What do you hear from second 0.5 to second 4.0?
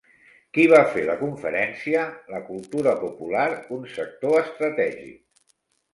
Qui va fer la conferència La cultura popular, un